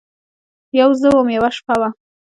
یوه 0.79 0.95
زه 1.01 1.07
وم، 1.13 1.27
یوه 1.37 1.49
شپه 1.57 1.75
وه 1.79 1.89